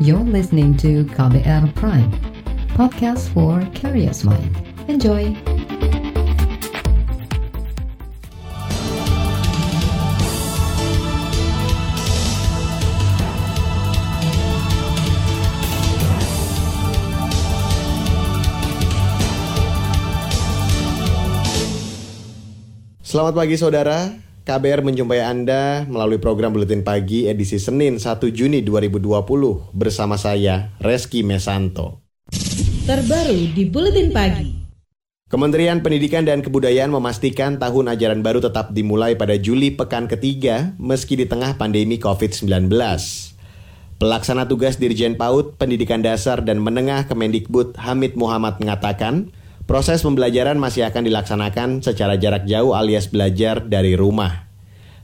[0.00, 2.12] You're listening to KBR Prime,
[2.78, 4.54] podcast for curious mind.
[4.86, 5.34] Enjoy!
[23.02, 24.14] Selamat pagi saudara,
[24.48, 29.20] KBR menjumpai Anda melalui program Buletin Pagi edisi Senin 1 Juni 2020
[29.76, 32.00] bersama saya, Reski Mesanto.
[32.88, 34.56] Terbaru di Buletin Pagi.
[35.28, 41.20] Kementerian Pendidikan dan Kebudayaan memastikan tahun ajaran baru tetap dimulai pada Juli pekan ketiga meski
[41.20, 42.72] di tengah pandemi COVID-19.
[44.00, 49.28] Pelaksana tugas Dirjen PAUD Pendidikan Dasar dan Menengah Kemendikbud Hamid Muhammad mengatakan,
[49.68, 54.48] Proses pembelajaran masih akan dilaksanakan secara jarak jauh alias belajar dari rumah.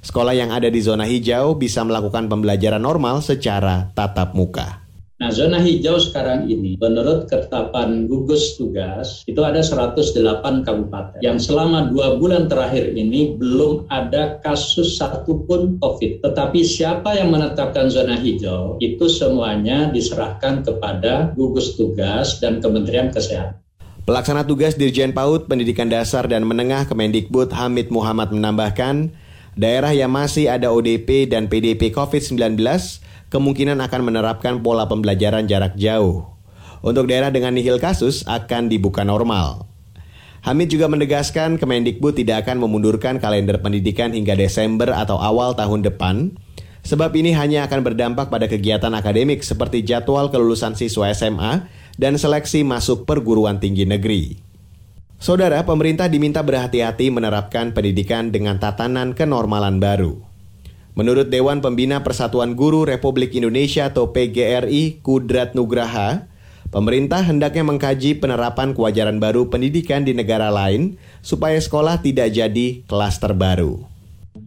[0.01, 4.81] Sekolah yang ada di zona hijau bisa melakukan pembelajaran normal secara tatap muka.
[5.21, 11.93] Nah, zona hijau sekarang ini, menurut ketetapan gugus tugas, itu ada 108 kabupaten yang selama
[11.93, 16.25] dua bulan terakhir ini belum ada kasus satupun COVID.
[16.25, 23.64] Tetapi siapa yang menetapkan zona hijau, itu semuanya diserahkan kepada gugus tugas dan Kementerian Kesehatan.
[24.05, 29.17] Pelaksana tugas Dirjen PAUD Pendidikan Dasar dan Menengah Kemendikbud Hamid Muhammad menambahkan,
[29.57, 32.61] daerah yang masih ada ODP dan PDP COVID-19
[33.33, 36.29] kemungkinan akan menerapkan pola pembelajaran jarak jauh.
[36.85, 39.73] Untuk daerah dengan nihil kasus akan dibuka normal.
[40.45, 46.37] Hamid juga menegaskan Kemendikbud tidak akan memundurkan kalender pendidikan hingga Desember atau awal tahun depan,
[46.85, 51.65] sebab ini hanya akan berdampak pada kegiatan akademik seperti jadwal kelulusan siswa SMA
[52.01, 54.39] dan seleksi masuk perguruan tinggi negeri.
[55.23, 60.21] Saudara, pemerintah diminta berhati-hati menerapkan pendidikan dengan tatanan kenormalan baru.
[60.95, 66.29] Menurut Dewan Pembina Persatuan Guru Republik Indonesia atau PGRI Kudrat Nugraha,
[66.71, 73.33] pemerintah hendaknya mengkaji penerapan kewajaran baru pendidikan di negara lain supaya sekolah tidak jadi klaster
[73.33, 73.94] baru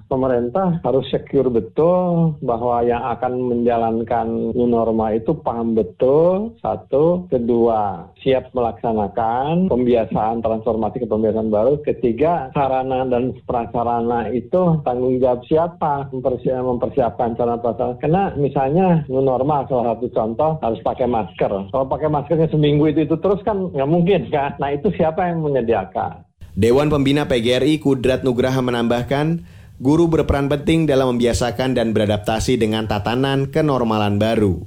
[0.08, 6.56] pemerintah harus secure betul bahwa yang akan menjalankan new normal itu paham betul.
[6.60, 7.28] Satu.
[7.32, 11.80] Kedua siap melaksanakan pembiasaan transformasi ke pembiasaan baru.
[11.84, 16.12] Ketiga sarana dan prasarana itu tanggung jawab siapa?
[16.12, 18.00] Mempersiapkan sarana prasarana.
[18.00, 21.52] Karena misalnya new normal salah satu contoh harus pakai masker.
[21.72, 24.56] Kalau pakai maskernya seminggu itu itu terus kan nggak mungkin kan?
[24.60, 26.28] Nah itu siapa yang menyediakan?
[26.58, 29.46] Dewan Pembina PGRI Kudrat Nugraha menambahkan,
[29.78, 34.66] guru berperan penting dalam membiasakan dan beradaptasi dengan tatanan kenormalan baru.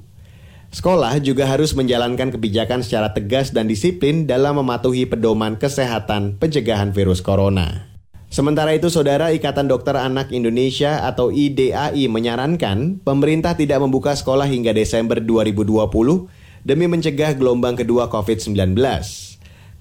[0.70, 7.18] Sekolah juga harus menjalankan kebijakan secara tegas dan disiplin dalam mematuhi pedoman kesehatan pencegahan virus
[7.18, 7.90] corona.
[8.30, 14.70] Sementara itu, Saudara Ikatan Dokter Anak Indonesia atau IDAI menyarankan pemerintah tidak membuka sekolah hingga
[14.70, 15.66] Desember 2020
[16.62, 18.78] demi mencegah gelombang kedua COVID-19.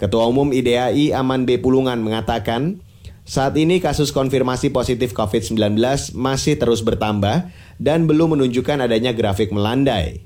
[0.01, 1.61] Ketua Umum IDAI Aman B.
[1.61, 2.81] Pulungan mengatakan,
[3.29, 5.77] saat ini kasus konfirmasi positif COVID-19
[6.17, 10.25] masih terus bertambah dan belum menunjukkan adanya grafik melandai.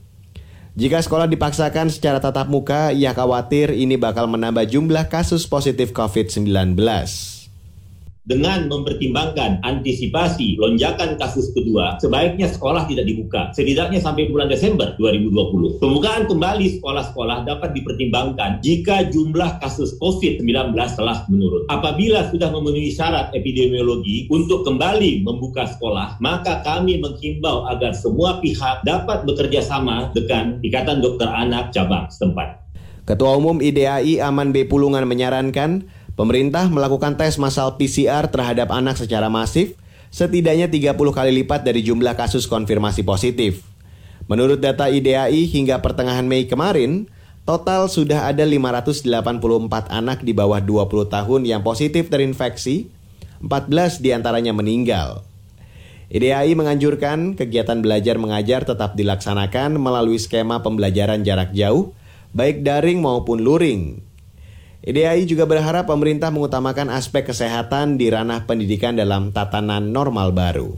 [0.80, 6.80] Jika sekolah dipaksakan secara tatap muka, ia khawatir ini bakal menambah jumlah kasus positif COVID-19
[8.23, 15.84] dengan mempertimbangkan antisipasi lonjakan kasus kedua, sebaiknya sekolah tidak dibuka, setidaknya sampai bulan Desember 2020.
[15.84, 21.67] Pembukaan kembali sekolah-sekolah dapat dipertimbangkan jika jumlah kasus COVID-19 telah menurun.
[21.67, 28.88] Apabila sudah memenuhi syarat epidemiologi untuk kembali membuka sekolah, maka kami menghimbau agar semua pihak
[28.88, 32.63] dapat bekerja sama dengan Ikatan Dokter Anak cabang setempat.
[33.03, 34.63] Ketua Umum IDAI Aman B.
[34.63, 39.74] Pulungan menyarankan Pemerintah melakukan tes massal PCR terhadap anak secara masif,
[40.13, 43.66] setidaknya 30 kali lipat dari jumlah kasus konfirmasi positif.
[44.29, 47.09] Menurut data IDAI hingga pertengahan Mei kemarin,
[47.50, 49.09] total sudah ada 584
[49.90, 52.94] anak di bawah 20 tahun yang positif terinfeksi,
[53.41, 55.25] 14 di antaranya meninggal.
[56.13, 61.97] IDAI menganjurkan kegiatan belajar mengajar tetap dilaksanakan melalui skema pembelajaran jarak jauh,
[62.38, 63.97] baik daring maupun luring,
[64.84, 70.76] IDAI juga berharap pemerintah mengutamakan aspek kesehatan di ranah pendidikan dalam tatanan normal baru.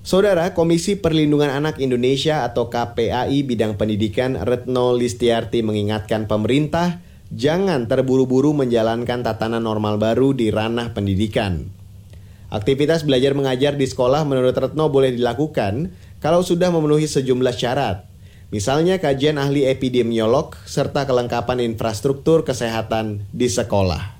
[0.00, 8.56] Saudara, Komisi Perlindungan Anak Indonesia atau KPAI bidang pendidikan Retno Listiarti mengingatkan pemerintah jangan terburu-buru
[8.56, 11.68] menjalankan tatanan normal baru di ranah pendidikan.
[12.48, 15.92] Aktivitas belajar mengajar di sekolah menurut Retno boleh dilakukan
[16.24, 18.07] kalau sudah memenuhi sejumlah syarat,
[18.48, 24.17] Misalnya kajian ahli epidemiolog serta kelengkapan infrastruktur kesehatan di sekolah.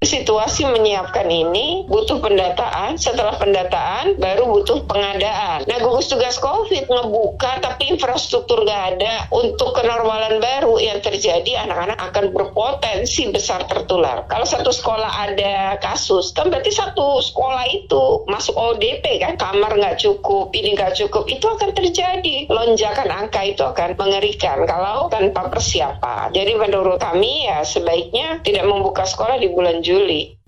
[0.00, 5.68] Situasi menyiapkan ini butuh pendataan, setelah pendataan baru butuh pengadaan.
[5.68, 12.00] Nah gugus tugas COVID ngebuka tapi infrastruktur gak ada untuk kenormalan baru yang terjadi anak-anak
[12.00, 14.24] akan berpotensi besar tertular.
[14.24, 20.00] Kalau satu sekolah ada kasus, kan berarti satu sekolah itu masuk ODP kan, kamar nggak
[20.00, 22.48] cukup, ini nggak cukup, itu akan terjadi.
[22.48, 26.32] Lonjakan angka itu akan mengerikan kalau tanpa persiapan.
[26.32, 30.38] Jadi menurut kami ya sebaiknya tidak membuka sekolah di bulan Juni Juli.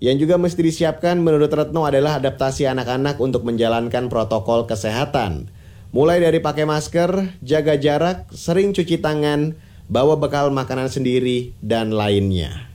[0.00, 5.52] Yang juga mesti disiapkan menurut Retno adalah adaptasi anak-anak untuk menjalankan protokol kesehatan.
[5.92, 9.58] Mulai dari pakai masker, jaga jarak, sering cuci tangan,
[9.90, 12.68] bawa bekal makanan sendiri, dan lainnya.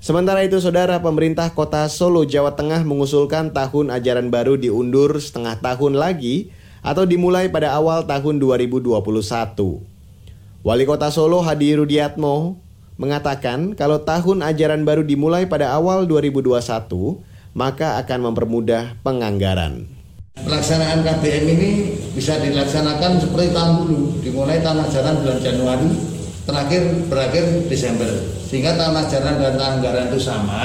[0.00, 5.96] Sementara itu, saudara pemerintah kota Solo, Jawa Tengah mengusulkan tahun ajaran baru diundur setengah tahun
[5.96, 6.52] lagi
[6.84, 9.00] atau dimulai pada awal tahun 2021.
[10.64, 12.63] Wali Kota Solo Hadi Rudiatmo
[12.94, 16.58] mengatakan kalau tahun ajaran baru dimulai pada awal 2021,
[17.54, 19.86] maka akan mempermudah penganggaran.
[20.34, 21.70] Pelaksanaan KBM ini
[22.10, 25.88] bisa dilaksanakan seperti tahun dulu, dimulai tahun ajaran bulan Januari,
[26.42, 28.10] terakhir berakhir Desember.
[28.50, 30.62] Sehingga tahun ajaran dan tahun anggaran itu sama.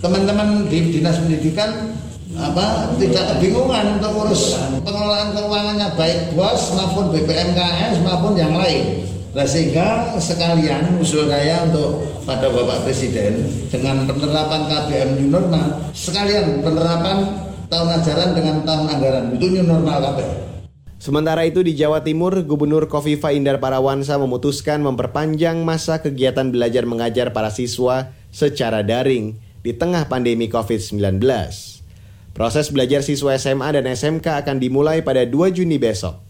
[0.00, 1.96] Teman-teman di Dinas Pendidikan
[2.40, 9.04] apa tidak kebingungan untuk urus pengelolaan keuangannya baik bos maupun BPMKS maupun yang lain.
[9.30, 16.58] Nah sehingga sekalian usul saya untuk pada Bapak Presiden dengan penerapan KBM new normal sekalian
[16.66, 17.38] penerapan
[17.70, 20.38] tahun ajaran dengan tahun anggaran itu new normal KBM.
[21.00, 27.30] Sementara itu di Jawa Timur, Gubernur Kofifa Indar Parawansa memutuskan memperpanjang masa kegiatan belajar mengajar
[27.30, 31.22] para siswa secara daring di tengah pandemi COVID-19.
[32.34, 36.29] Proses belajar siswa SMA dan SMK akan dimulai pada 2 Juni besok.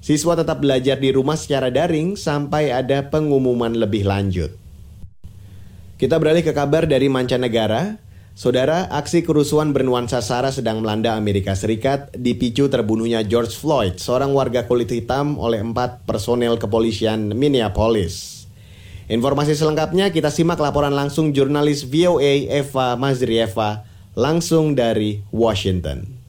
[0.00, 4.48] Siswa tetap belajar di rumah secara daring sampai ada pengumuman lebih lanjut.
[6.00, 8.00] Kita beralih ke kabar dari mancanegara.
[8.32, 14.64] Saudara, aksi kerusuhan bernuansa SARA sedang melanda Amerika Serikat dipicu terbunuhnya George Floyd, seorang warga
[14.64, 18.48] kulit hitam oleh empat personel kepolisian Minneapolis.
[19.12, 23.84] Informasi selengkapnya kita simak laporan langsung jurnalis VOA Eva Mazrieva
[24.16, 26.19] langsung dari Washington.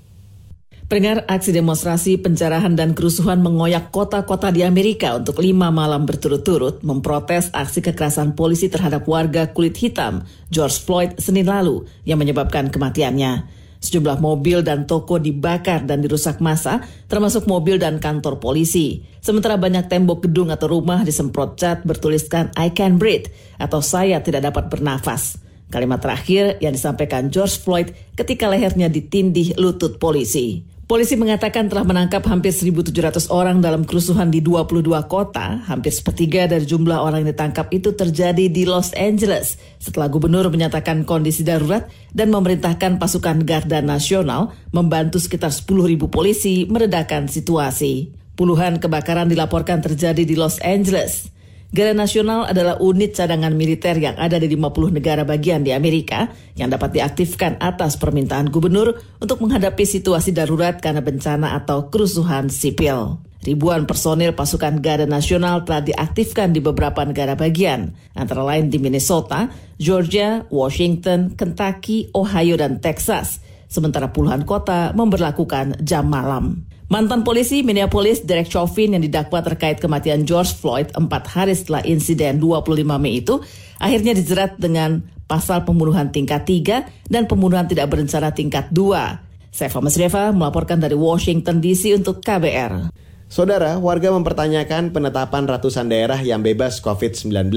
[0.91, 7.47] Pendengar aksi demonstrasi, pencerahan, dan kerusuhan mengoyak kota-kota di Amerika untuk lima malam berturut-turut memprotes
[7.55, 13.47] aksi kekerasan polisi terhadap warga kulit hitam George Floyd Senin lalu yang menyebabkan kematiannya.
[13.79, 19.07] Sejumlah mobil dan toko dibakar dan dirusak massa, termasuk mobil dan kantor polisi.
[19.23, 23.31] Sementara banyak tembok gedung atau rumah disemprot cat bertuliskan I can breathe
[23.63, 25.39] atau saya tidak dapat bernafas.
[25.71, 30.67] Kalimat terakhir yang disampaikan George Floyd ketika lehernya ditindih lutut polisi.
[30.91, 35.63] Polisi mengatakan telah menangkap hampir 1.700 orang dalam kerusuhan di 22 kota.
[35.63, 41.07] Hampir sepertiga dari jumlah orang yang ditangkap itu terjadi di Los Angeles setelah gubernur menyatakan
[41.07, 48.11] kondisi darurat dan memerintahkan pasukan Garda Nasional membantu sekitar 10.000 polisi meredakan situasi.
[48.35, 51.31] Puluhan kebakaran dilaporkan terjadi di Los Angeles.
[51.71, 56.27] Garda Nasional adalah unit cadangan militer yang ada di 50 negara bagian di Amerika
[56.59, 63.23] yang dapat diaktifkan atas permintaan gubernur untuk menghadapi situasi darurat karena bencana atau kerusuhan sipil.
[63.47, 69.47] Ribuan personil pasukan Garda Nasional telah diaktifkan di beberapa negara bagian, antara lain di Minnesota,
[69.79, 73.39] Georgia, Washington, Kentucky, Ohio, dan Texas.
[73.71, 76.67] Sementara puluhan kota memberlakukan jam malam.
[76.91, 82.43] Mantan polisi Minneapolis Derek Chauvin yang didakwa terkait kematian George Floyd empat hari setelah insiden
[82.43, 82.67] 25
[82.99, 83.39] Mei itu
[83.79, 89.55] akhirnya dijerat dengan pasal pembunuhan tingkat 3 dan pembunuhan tidak berencana tingkat 2.
[89.55, 92.91] Saya Mas Reva melaporkan dari Washington DC untuk KBR.
[93.31, 97.55] Saudara, warga mempertanyakan penetapan ratusan daerah yang bebas COVID-19.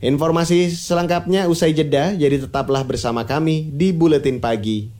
[0.00, 4.99] Informasi selengkapnya usai jeda, jadi tetaplah bersama kami di Buletin Pagi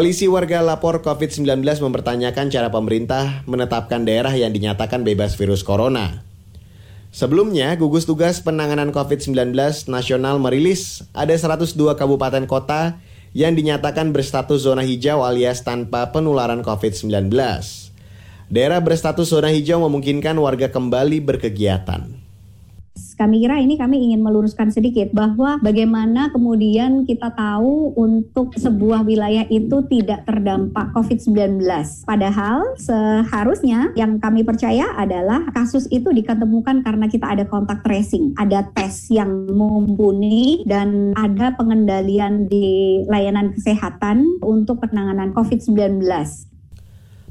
[0.00, 6.24] Koalisi warga lapor COVID-19 mempertanyakan cara pemerintah menetapkan daerah yang dinyatakan bebas virus corona.
[7.12, 9.52] Sebelumnya, gugus tugas penanganan COVID-19
[9.92, 12.96] nasional merilis ada 102 kabupaten kota
[13.36, 17.28] yang dinyatakan berstatus zona hijau alias tanpa penularan COVID-19.
[18.48, 22.19] Daerah berstatus zona hijau memungkinkan warga kembali berkegiatan.
[23.20, 29.44] Kami kira ini kami ingin meluruskan sedikit bahwa bagaimana kemudian kita tahu untuk sebuah wilayah
[29.52, 31.60] itu tidak terdampak COVID-19.
[32.08, 38.64] Padahal seharusnya yang kami percaya adalah kasus itu diketemukan karena kita ada kontak tracing, ada
[38.72, 46.08] tes yang mumpuni dan ada pengendalian di layanan kesehatan untuk penanganan COVID-19.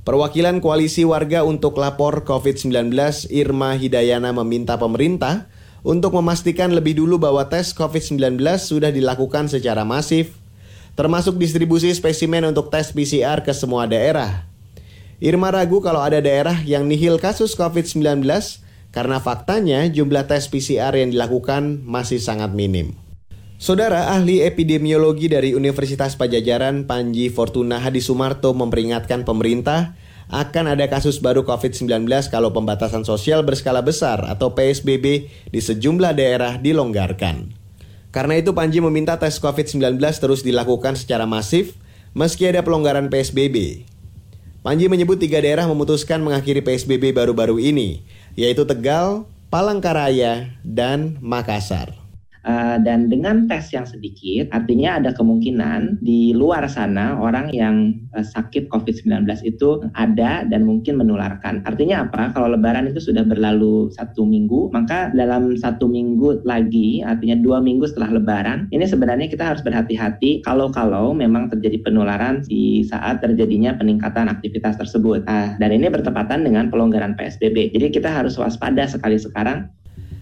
[0.06, 2.94] Perwakilan Koalisi Warga untuk Lapor COVID-19
[3.34, 5.50] Irma Hidayana meminta pemerintah
[5.86, 10.36] untuk memastikan lebih dulu bahwa tes COVID-19 sudah dilakukan secara masif,
[11.00, 14.48] termasuk distribusi spesimen untuk tes PCR ke semua daerah.
[15.20, 18.24] Irma ragu kalau ada daerah yang nihil kasus COVID-19
[18.96, 22.96] karena faktanya jumlah tes PCR yang dilakukan masih sangat minim.
[23.60, 31.18] Saudara ahli epidemiologi dari Universitas Pajajaran Panji Fortuna Hadi Sumarto memperingatkan pemerintah akan ada kasus
[31.18, 37.58] baru COVID-19 kalau pembatasan sosial berskala besar atau PSBB di sejumlah daerah dilonggarkan.
[38.10, 41.78] Karena itu Panji meminta tes COVID-19 terus dilakukan secara masif
[42.14, 43.86] meski ada pelonggaran PSBB.
[44.66, 48.04] Panji menyebut tiga daerah memutuskan mengakhiri PSBB baru-baru ini,
[48.36, 51.99] yaitu Tegal, Palangkaraya, dan Makassar.
[52.48, 58.24] Uh, dan dengan tes yang sedikit, artinya ada kemungkinan di luar sana orang yang uh,
[58.24, 61.64] sakit COVID-19 itu ada dan mungkin menularkan.
[61.68, 62.32] Artinya apa?
[62.32, 67.88] Kalau Lebaran itu sudah berlalu satu minggu, maka dalam satu minggu lagi, artinya dua minggu
[67.92, 74.32] setelah Lebaran, ini sebenarnya kita harus berhati-hati kalau-kalau memang terjadi penularan di saat terjadinya peningkatan
[74.32, 75.28] aktivitas tersebut.
[75.28, 77.76] Uh, dan ini bertepatan dengan pelonggaran PSBB.
[77.76, 79.68] Jadi kita harus waspada sekali sekarang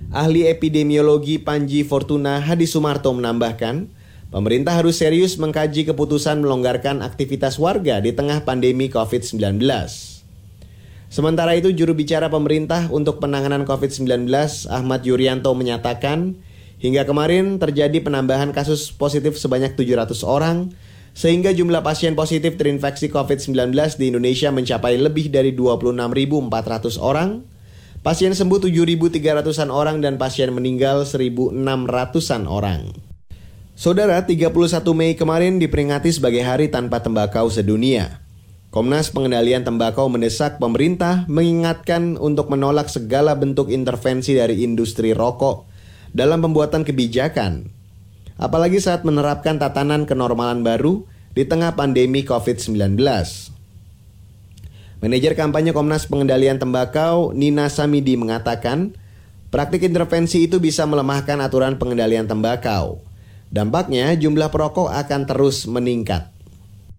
[0.07, 3.91] Ahli epidemiologi Panji Fortuna Hadi Sumarto menambahkan,
[4.31, 9.59] pemerintah harus serius mengkaji keputusan melonggarkan aktivitas warga di tengah pandemi COVID-19.
[11.11, 14.31] Sementara itu, juru bicara pemerintah untuk penanganan COVID-19
[14.71, 16.39] Ahmad Yuryanto menyatakan,
[16.79, 20.71] hingga kemarin terjadi penambahan kasus positif sebanyak 700 orang,
[21.11, 27.56] sehingga jumlah pasien positif terinfeksi COVID-19 di Indonesia mencapai lebih dari 26.400 orang,
[28.05, 32.93] Pasien sembuh 7.300-an orang dan pasien meninggal 1.600-an orang.
[33.77, 34.53] Saudara, 31
[34.93, 38.21] Mei kemarin diperingati sebagai hari tanpa tembakau sedunia.
[38.67, 45.65] Komnas Pengendalian Tembakau mendesak pemerintah mengingatkan untuk menolak segala bentuk intervensi dari industri rokok
[46.13, 47.73] dalam pembuatan kebijakan.
[48.37, 53.56] Apalagi saat menerapkan tatanan kenormalan baru di tengah pandemi COVID-19.
[54.97, 58.97] Manajer kampanye Komnas Pengendalian Tembakau, Nina Samidi mengatakan,
[59.53, 63.05] praktik intervensi itu bisa melemahkan aturan pengendalian tembakau.
[63.53, 66.36] Dampaknya jumlah perokok akan terus meningkat.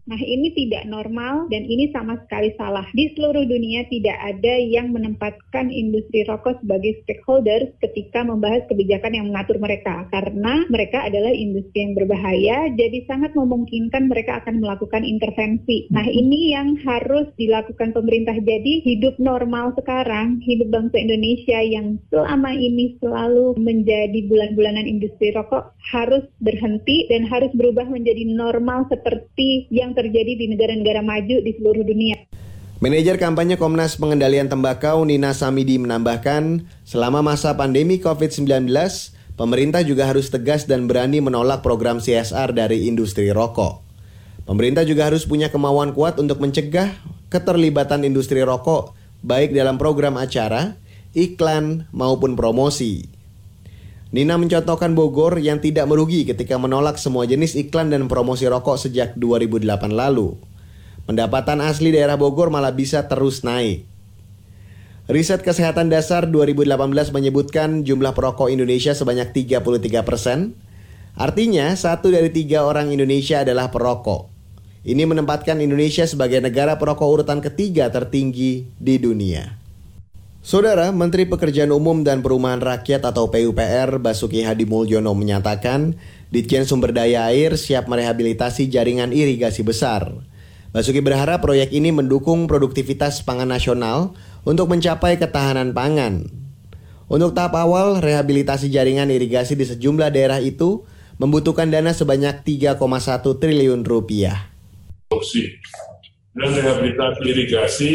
[0.08, 2.88] Nah ini tidak normal dan ini sama sekali salah.
[2.96, 9.26] Di seluruh dunia tidak ada yang menempatkan industri rokok sebagai stakeholder ketika membahas kebijakan yang
[9.28, 10.08] mengatur mereka.
[10.08, 15.92] Karena mereka adalah industri yang berbahaya, jadi sangat memungkinkan mereka akan melakukan intervensi.
[15.92, 18.32] Nah ini yang harus dilakukan pemerintah.
[18.40, 25.76] Jadi hidup normal sekarang, hidup bangsa Indonesia yang selama ini selalu menjadi bulan-bulanan industri rokok
[25.92, 31.83] harus berhenti dan harus berubah menjadi normal seperti yang terjadi di negara-negara maju di seluruh
[31.83, 32.31] dunia.
[32.78, 38.71] Manajer kampanye Komnas Pengendalian Tembakau Nina Samidi menambahkan, selama masa pandemi COVID-19,
[39.35, 43.83] pemerintah juga harus tegas dan berani menolak program CSR dari industri rokok.
[44.47, 46.95] Pemerintah juga harus punya kemauan kuat untuk mencegah
[47.26, 48.95] keterlibatan industri rokok
[49.26, 50.78] baik dalam program acara,
[51.14, 53.17] iklan, maupun promosi.
[54.08, 59.12] Nina mencontohkan Bogor yang tidak merugi ketika menolak semua jenis iklan dan promosi rokok sejak
[59.20, 60.32] 2008 lalu.
[61.04, 63.84] Pendapatan asli daerah Bogor malah bisa terus naik.
[65.12, 70.56] Riset Kesehatan Dasar 2018 menyebutkan jumlah perokok Indonesia sebanyak 33 persen.
[71.12, 74.28] Artinya, satu dari tiga orang Indonesia adalah perokok.
[74.88, 79.57] Ini menempatkan Indonesia sebagai negara perokok urutan ketiga tertinggi di dunia.
[80.49, 86.00] Saudara Menteri Pekerjaan Umum dan Perumahan Rakyat atau PUPR Basuki Hadi Mulyono menyatakan
[86.33, 90.09] Ditjen Sumber Daya Air siap merehabilitasi jaringan irigasi besar.
[90.73, 94.17] Basuki berharap proyek ini mendukung produktivitas pangan nasional
[94.49, 96.33] untuk mencapai ketahanan pangan.
[97.12, 100.88] Untuk tahap awal, rehabilitasi jaringan irigasi di sejumlah daerah itu
[101.21, 102.81] membutuhkan dana sebanyak 3,1
[103.37, 104.49] triliun rupiah.
[106.33, 107.93] Dan rehabilitasi irigasi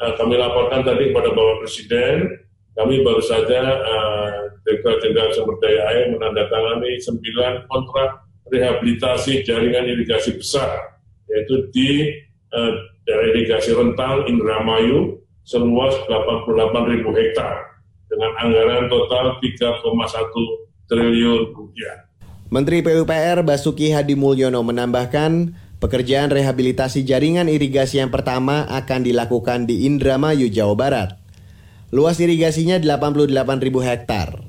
[0.00, 2.40] uh, kami laporkan tadi kepada Bapak Presiden,
[2.74, 4.36] kami baru saja uh,
[5.02, 12.08] Jenderal Sumber Daya Air menandatangani 9 kontrak rehabilitasi jaringan irigasi besar, yaitu di
[12.56, 12.72] uh,
[13.34, 17.70] irigasi Rentang, Indramayu, seluas 88 ribu hektar.
[18.10, 22.10] dengan anggaran total 3,1 triliun rupiah.
[22.50, 29.88] Menteri PUPR Basuki Hadi Mulyono menambahkan, pekerjaan rehabilitasi jaringan irigasi yang pertama akan dilakukan di
[29.88, 31.10] Indramayu, Jawa Barat.
[31.90, 34.44] Luas irigasinya 88.000 hektar.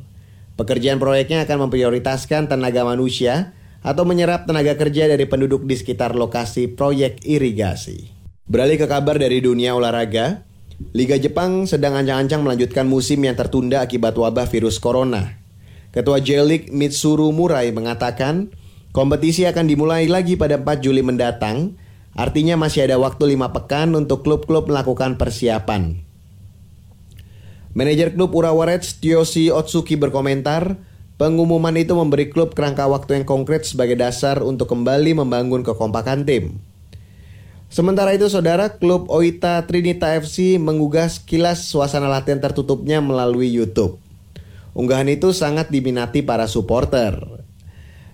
[0.60, 6.70] Pekerjaan proyeknya akan memprioritaskan tenaga manusia atau menyerap tenaga kerja dari penduduk di sekitar lokasi
[6.70, 8.14] proyek irigasi.
[8.46, 10.46] Beralih ke kabar dari dunia olahraga,
[10.94, 15.40] Liga Jepang sedang ancang-ancang melanjutkan musim yang tertunda akibat wabah virus corona.
[15.90, 18.54] Ketua J-League Mitsuru Murai mengatakan,
[18.91, 21.75] kompetisi akan dimulai lagi pada 4 Juli mendatang,
[22.15, 26.03] artinya masih ada waktu 5 pekan untuk klub-klub melakukan persiapan.
[27.71, 30.75] Manajer klub Urawa Reds Otsuki berkomentar,
[31.15, 36.60] pengumuman itu memberi klub kerangka waktu yang konkret sebagai dasar untuk kembali membangun kekompakan tim.
[37.71, 43.95] Sementara itu, saudara klub Oita Trinita FC menggugah sekilas suasana latihan tertutupnya melalui YouTube.
[44.75, 47.40] Unggahan itu sangat diminati para supporter.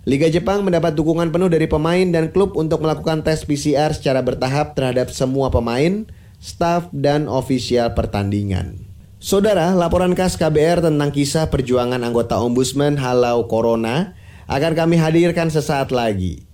[0.07, 4.71] Liga Jepang mendapat dukungan penuh dari pemain dan klub untuk melakukan tes PCR secara bertahap
[4.71, 6.07] terhadap semua pemain,
[6.39, 8.87] staf, dan ofisial pertandingan.
[9.19, 14.15] Saudara, laporan khas KBR tentang kisah perjuangan anggota Ombudsman Halau Corona
[14.47, 16.47] akan kami hadirkan sesaat lagi.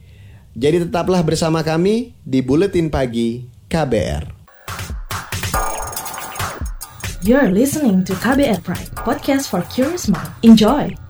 [0.58, 4.34] Jadi tetaplah bersama kami di Buletin Pagi KBR.
[7.22, 10.34] You're listening to KBR Pride, podcast for curious mind.
[10.42, 11.03] Enjoy!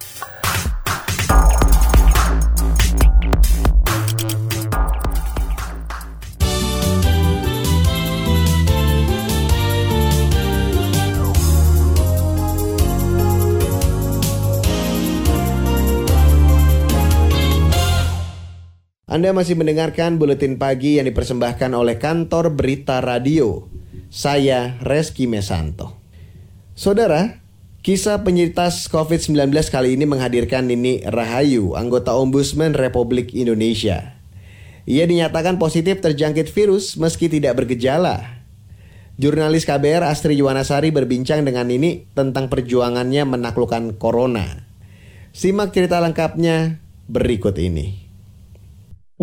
[19.13, 23.69] Anda masih mendengarkan buletin pagi yang dipersembahkan oleh kantor Berita Radio.
[24.09, 26.01] Saya Reski Mesanto.
[26.73, 27.37] Saudara,
[27.85, 34.17] kisah penyintas COVID-19 kali ini menghadirkan Nini Rahayu, anggota Ombudsman Republik Indonesia.
[34.89, 38.41] Ia dinyatakan positif terjangkit virus meski tidak bergejala.
[39.21, 44.65] Jurnalis KBR Astri Yuwanasari berbincang dengan Nini tentang perjuangannya menaklukkan corona.
[45.37, 48.02] Simak cerita lengkapnya berikut ini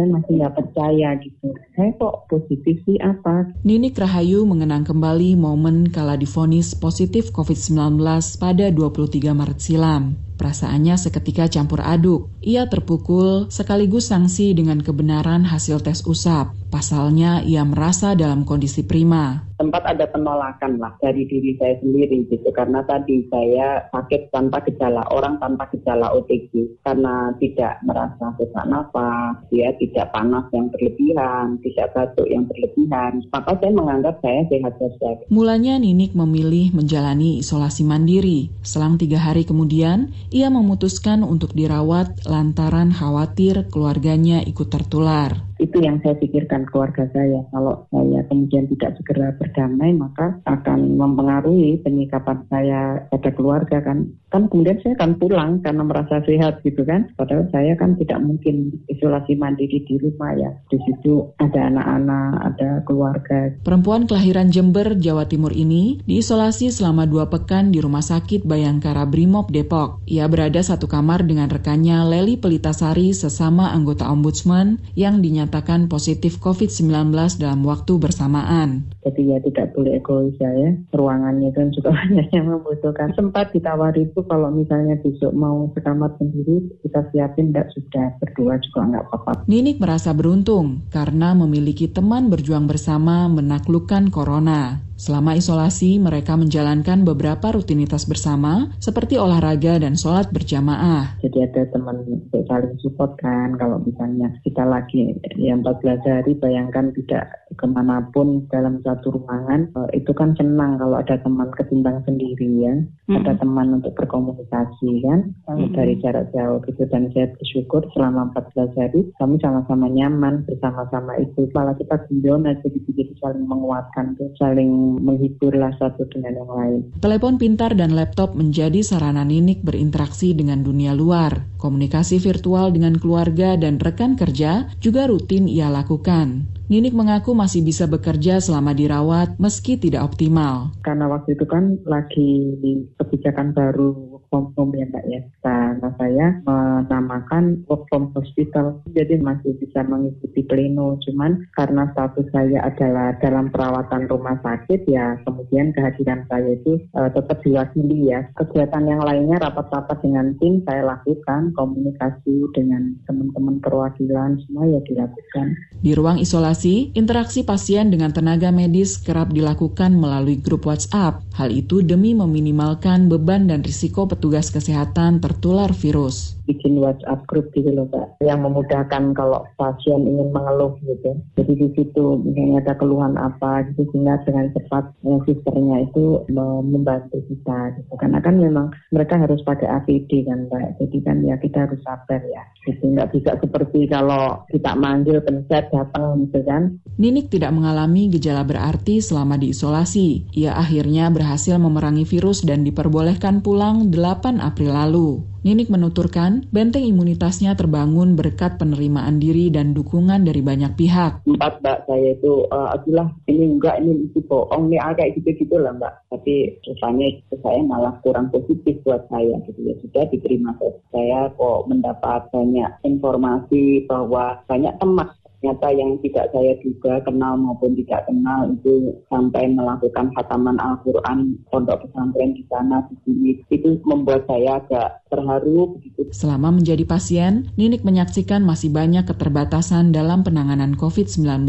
[0.00, 1.48] saya masih nggak percaya gitu.
[1.76, 3.52] Saya kok positif sih apa?
[3.68, 8.00] Nini Rahayu mengenang kembali momen kala difonis positif COVID-19
[8.40, 10.29] pada 23 Maret silam.
[10.40, 12.32] Perasaannya seketika campur aduk.
[12.40, 16.56] Ia terpukul sekaligus sanksi dengan kebenaran hasil tes usap.
[16.72, 19.42] Pasalnya, ia merasa dalam kondisi prima.
[19.58, 22.48] Sempat ada penolakan lah dari diri saya sendiri gitu.
[22.54, 26.80] Karena tadi saya sakit tanpa gejala, orang tanpa gejala OTG.
[26.86, 33.20] Karena tidak merasa sesak nafas, ya tidak panas yang berlebihan, tidak batuk yang berlebihan.
[33.34, 35.10] Maka saya menganggap saya sehat saja.
[35.28, 38.48] Mulanya Ninik memilih menjalani isolasi mandiri.
[38.62, 46.00] Selang tiga hari kemudian, ia memutuskan untuk dirawat lantaran khawatir keluarganya ikut tertular itu yang
[46.00, 47.44] saya pikirkan keluarga saya.
[47.52, 54.08] Kalau saya kemudian tidak segera berdamai, maka akan mempengaruhi penyikapan saya pada keluarga kan.
[54.32, 57.12] Kan kemudian saya akan pulang karena merasa sehat gitu kan.
[57.20, 60.50] Padahal saya kan tidak mungkin isolasi mandiri di rumah ya.
[60.72, 63.52] Di situ ada anak-anak, ada keluarga.
[63.60, 69.52] Perempuan kelahiran Jember, Jawa Timur ini diisolasi selama dua pekan di Rumah Sakit Bayangkara Brimob
[69.52, 70.00] Depok.
[70.08, 76.38] Ia berada satu kamar dengan rekannya Leli Pelitasari sesama anggota ombudsman yang dinyatakan dinyatakan positif
[76.38, 77.10] COVID-19
[77.42, 78.86] dalam waktu bersamaan.
[79.02, 80.70] Jadi ya tidak boleh egois ya, ya.
[80.94, 83.10] Ruangannya kan juga banyak yang membutuhkan.
[83.18, 88.80] Sempat ditawari itu kalau misalnya besok mau sekamar sendiri, kita siapin tidak sudah berdua juga
[88.94, 89.32] nggak apa-apa.
[89.50, 94.86] Ninik merasa beruntung karena memiliki teman berjuang bersama menaklukkan corona.
[95.00, 101.16] Selama isolasi, mereka menjalankan beberapa rutinitas bersama, seperti olahraga dan sholat berjamaah.
[101.24, 107.32] Jadi ada teman saling support kan, kalau misalnya kita lagi yang 14 hari, bayangkan tidak
[107.56, 112.68] ke mana pun dalam satu ruangan, eh, itu kan senang kalau ada teman ketimbang sendiri
[112.68, 112.74] ya.
[112.76, 113.24] Mm-hmm.
[113.24, 115.80] Ada teman untuk berkomunikasi kan, mm-hmm.
[115.80, 116.84] dari jarak jauh gitu.
[116.92, 121.48] Dan saya bersyukur selama 14 hari, kami sama-sama nyaman bersama-sama itu.
[121.56, 126.80] Malah kita guyon aja gitu, jadi saling menguatkan, saling menghiburlah satu dengan yang lain.
[126.98, 131.46] Telepon pintar dan laptop menjadi sarana Ninik berinteraksi dengan dunia luar.
[131.62, 136.48] Komunikasi virtual dengan keluarga dan rekan kerja juga rutin ia lakukan.
[136.70, 140.70] Ninik mengaku masih bisa bekerja selama dirawat meski tidak optimal.
[140.86, 145.20] Karena waktu itu kan lagi di kebijakan baru from ya Mbak ya.
[145.42, 148.78] Nah, saya menamakan work from hospital.
[148.94, 150.96] Jadi masih bisa mengikuti pleno.
[151.02, 157.10] Cuman karena status saya adalah dalam perawatan rumah sakit, ya kemudian kehadiran saya itu uh,
[157.10, 158.22] tetap diwakili ya.
[158.38, 165.58] Kegiatan yang lainnya rapat-rapat dengan tim saya lakukan, komunikasi dengan teman-teman perwakilan semua ya dilakukan.
[165.82, 171.24] Di ruang isolasi, interaksi pasien dengan tenaga medis kerap dilakukan melalui grup WhatsApp.
[171.34, 176.39] Hal itu demi meminimalkan beban dan risiko petugas kesehatan tertular virus.
[176.50, 181.14] Bikin WhatsApp grup gitu loh Mbak, yang memudahkan kalau pasien ingin mengeluh gitu.
[181.38, 186.26] Jadi di situ misalnya ada keluhan apa gitu, sehingga dengan cepat yang sisternya itu
[186.66, 187.92] membantu kita gitu.
[187.94, 192.18] Karena kan memang mereka harus pakai APD kan Mbak, jadi kan ya kita harus sabar
[192.26, 192.42] ya.
[192.66, 192.82] Gitu.
[192.82, 196.82] Nggak bisa seperti kalau kita manggil pencet datang gitu kan.
[196.98, 200.34] Ninik tidak mengalami gejala berarti selama diisolasi.
[200.34, 205.22] Ia akhirnya berhasil memerangi virus dan diperbolehkan pulang 8 April lalu.
[205.40, 211.24] Ninik menuturkan, benteng imunitasnya terbangun berkat penerimaan diri dan dukungan dari banyak pihak.
[211.24, 215.72] Empat mbak saya itu, uh, itulah ini enggak, ini itu bohong, ini agak gitu-gitu lah
[215.72, 215.96] mbak.
[216.12, 217.08] Tapi rupanya
[217.40, 219.74] saya malah kurang positif buat saya gitu ya.
[219.80, 220.52] Sudah diterima
[220.92, 225.08] saya kok mendapat banyak informasi bahwa banyak teman
[225.40, 231.88] ternyata yang tidak saya duga kenal maupun tidak kenal itu sampai melakukan khataman Al-Quran pondok
[231.88, 236.12] pesantren di sana di sini itu membuat saya agak terharu begitu.
[236.12, 241.48] Selama menjadi pasien, Ninik menyaksikan masih banyak keterbatasan dalam penanganan COVID-19.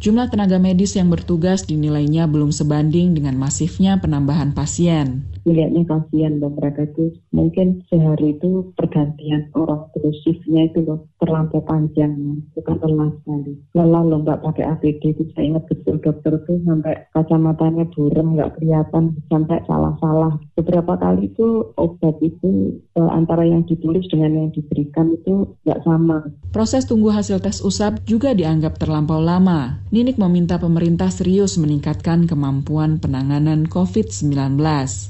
[0.00, 5.28] Jumlah tenaga medis yang bertugas dinilainya belum sebanding dengan masifnya penambahan pasien.
[5.44, 11.60] Melihatnya kasihan dan mereka itu mungkin sehari itu pergantian orang terus shiftnya itu loh terlampau
[11.68, 13.52] panjangnya itu kan lelah sekali.
[13.76, 18.56] Lelah loh nggak pakai APD itu saya ingat betul dokter itu sampai kacamatanya burem nggak
[18.56, 20.40] kelihatan sampai salah-salah.
[20.56, 26.24] Beberapa kali itu obat itu eh, antara yang ditulis dengan yang diberikan itu nggak sama.
[26.56, 33.02] Proses tunggu hasil tes usap juga dianggap terlampau lama Ninik meminta pemerintah serius meningkatkan kemampuan
[33.02, 34.62] penanganan COVID-19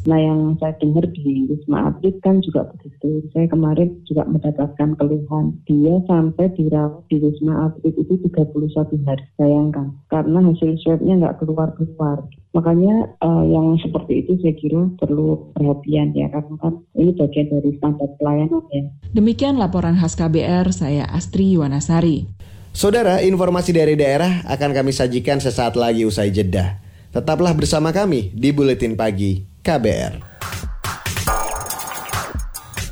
[0.09, 3.29] nah yang saya dengar di Wisma Atlet kan juga begitu.
[3.37, 5.61] Saya kemarin juga mendapatkan keluhan.
[5.69, 9.25] Dia sampai dirawat di Wisma Atlet itu 31 hari.
[9.37, 9.93] Bayangkan.
[10.09, 12.25] Karena hasil swabnya nggak keluar-keluar.
[12.57, 16.33] Makanya uh, yang seperti itu saya kira perlu perhatian ya.
[16.33, 18.83] Karena kan ini bagian dari standar pelayanan ya.
[19.12, 22.39] Demikian laporan khas KBR, saya Astri Yuwanasari.
[22.70, 26.78] Saudara, informasi dari daerah akan kami sajikan sesaat lagi usai jeda.
[27.11, 30.22] Tetaplah bersama kami di Buletin Pagi KBR.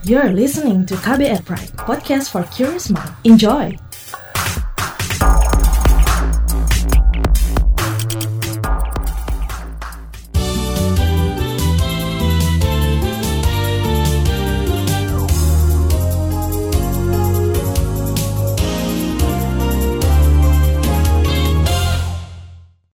[0.02, 3.12] You're listening to KBR Pride, podcast for curious mind.
[3.22, 3.87] Enjoy!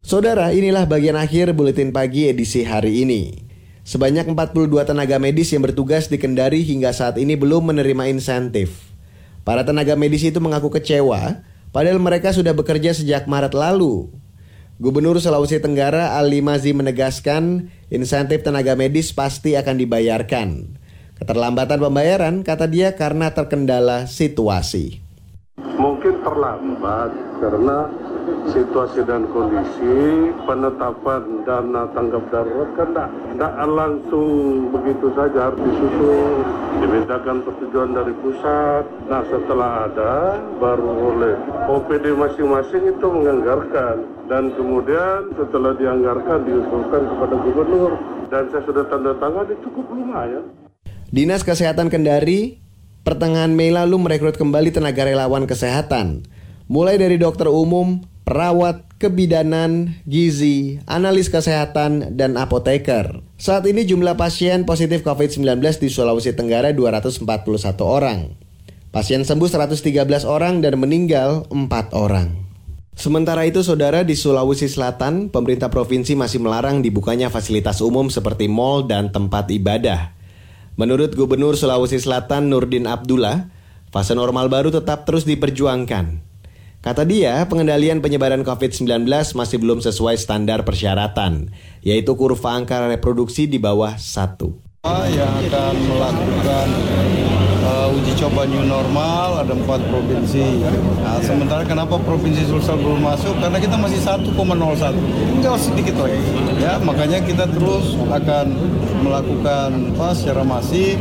[0.05, 3.41] Saudara, inilah bagian akhir buletin pagi edisi hari ini.
[3.89, 8.93] Sebanyak 42 tenaga medis yang bertugas di Kendari hingga saat ini belum menerima insentif.
[9.49, 11.41] Para tenaga medis itu mengaku kecewa,
[11.73, 14.13] padahal mereka sudah bekerja sejak Maret lalu.
[14.77, 20.77] Gubernur Sulawesi Tenggara Ali Mazi menegaskan insentif tenaga medis pasti akan dibayarkan.
[21.17, 25.01] Keterlambatan pembayaran kata dia karena terkendala situasi.
[25.81, 28.04] Mungkin terlambat karena
[28.53, 32.91] situasi dan kondisi penetapan dana tanggap darurat kan
[33.35, 34.31] tidak langsung
[34.71, 36.47] begitu saja harus disusun.
[36.79, 38.85] Dimintakan persetujuan dari pusat.
[39.11, 41.35] Nah setelah ada baru oleh
[41.67, 44.07] OPD masing-masing itu menganggarkan.
[44.31, 47.93] Dan kemudian setelah dianggarkan diusulkan kepada gubernur.
[48.31, 50.45] Dan saya sudah tanda tangan itu cukup lumayan.
[51.11, 52.59] Dinas Kesehatan Kendari
[53.03, 56.27] pertengahan Mei lalu merekrut kembali tenaga relawan kesehatan.
[56.71, 63.21] Mulai dari dokter umum, perawat, kebidanan, gizi, analis kesehatan, dan apoteker.
[63.37, 67.21] Saat ini jumlah pasien positif COVID-19 di Sulawesi Tenggara 241
[67.85, 68.33] orang.
[68.89, 72.33] Pasien sembuh 113 orang dan meninggal 4 orang.
[72.95, 78.87] Sementara itu, saudara di Sulawesi Selatan, pemerintah provinsi masih melarang dibukanya fasilitas umum seperti mal
[78.87, 80.15] dan tempat ibadah.
[80.79, 83.51] Menurut Gubernur Sulawesi Selatan Nurdin Abdullah,
[83.91, 86.34] fase normal baru tetap terus diperjuangkan.
[86.85, 91.49] Kata dia, pengendalian penyebaran COVID-19 masih belum sesuai standar persyaratan,
[91.81, 94.61] yaitu kurva angka reproduksi di bawah satu.
[94.85, 96.69] Yang akan melakukan
[97.95, 100.67] uji coba new normal ada empat provinsi.
[101.01, 103.39] Nah, sementara kenapa provinsi Sulsel belum masuk?
[103.39, 104.95] Karena kita masih 1,01,
[105.39, 106.19] tinggal sedikit lagi.
[106.59, 108.47] Ya, makanya kita terus akan
[109.07, 110.99] melakukan apa secara masif,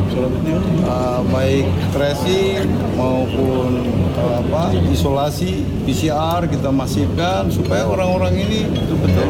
[0.86, 3.82] uh, baik tracing maupun
[4.20, 9.30] uh, apa isolasi PCR kita masifkan supaya orang-orang ini betul-betul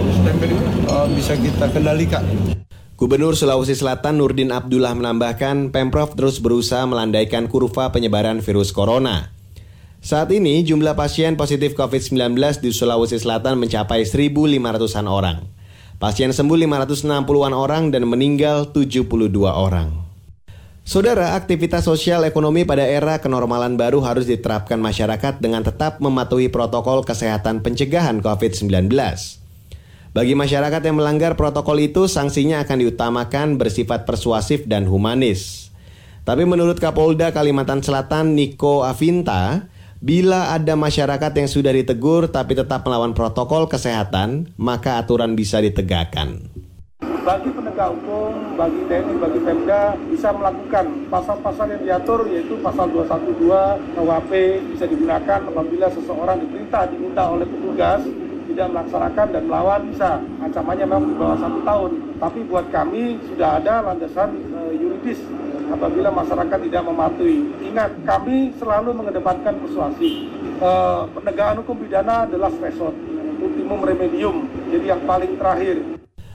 [0.90, 2.26] uh, bisa kita kendalikan.
[3.04, 9.28] Gubernur Sulawesi Selatan Nurdin Abdullah menambahkan, Pemprov terus berusaha melandaikan kurva penyebaran virus corona.
[10.00, 15.44] Saat ini jumlah pasien positif COVID-19 di Sulawesi Selatan mencapai 1.500-an orang.
[16.00, 19.04] Pasien sembuh 560-an orang dan meninggal 72
[19.52, 20.00] orang.
[20.88, 27.04] Saudara, aktivitas sosial ekonomi pada era kenormalan baru harus diterapkan masyarakat dengan tetap mematuhi protokol
[27.04, 29.43] kesehatan pencegahan COVID-19.
[30.14, 35.74] Bagi masyarakat yang melanggar protokol itu, sanksinya akan diutamakan bersifat persuasif dan humanis.
[36.22, 39.66] Tapi menurut Kapolda Kalimantan Selatan Niko Avinta,
[39.98, 46.46] bila ada masyarakat yang sudah ditegur tapi tetap melawan protokol kesehatan, maka aturan bisa ditegakkan
[47.24, 53.96] bagi penegak hukum, bagi TNI, bagi Pemda bisa melakukan pasal-pasal yang diatur yaitu pasal 212
[53.96, 54.32] KUHP
[54.76, 58.04] bisa digunakan apabila seseorang diperintah diminta oleh petugas
[58.54, 60.12] tidak melaksanakan dan melawan bisa.
[60.40, 61.92] Ancamannya memang di bawah satu tahun.
[62.22, 63.02] Tapi buat kami
[63.34, 65.20] sudah ada landasan e, yuridis
[65.74, 67.40] apabila masyarakat tidak mematuhi.
[67.74, 70.30] Ingat kami selalu mengedepankan persuasi.
[70.62, 70.70] E,
[71.18, 72.96] penegakan hukum pidana adalah resort
[73.44, 75.78] ultimum remedium jadi yang paling terakhir.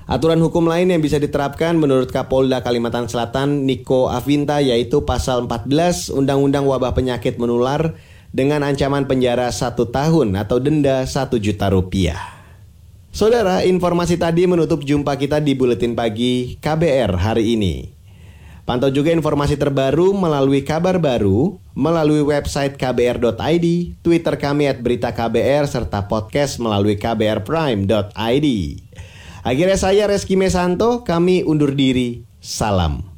[0.08, 6.16] Aturan hukum lain yang bisa diterapkan menurut Kapolda Kalimantan Selatan Niko Avinta yaitu pasal 14
[6.16, 7.92] Undang-Undang Wabah Penyakit Menular
[8.32, 12.20] dengan ancaman penjara satu tahun atau denda satu juta rupiah.
[13.08, 17.98] Saudara, informasi tadi menutup jumpa kita di Buletin Pagi KBR hari ini.
[18.68, 23.66] Pantau juga informasi terbaru melalui kabar baru, melalui website kbr.id,
[24.04, 28.48] Twitter kami at berita KBR, serta podcast melalui kbrprime.id.
[29.40, 32.28] Akhirnya saya Reski Mesanto, kami undur diri.
[32.44, 33.17] Salam.